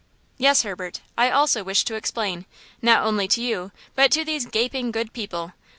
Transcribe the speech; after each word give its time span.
"Yes, 0.39 0.63
Herbert; 0.63 1.01
I 1.15 1.29
also 1.29 1.63
wish 1.63 1.83
to 1.85 1.93
explain–not 1.93 3.03
only 3.05 3.27
to 3.27 3.39
you 3.43 3.71
but 3.93 4.11
to 4.13 4.25
these 4.25 4.47
gaping, 4.47 4.89
good 4.89 5.13
people! 5.13 5.53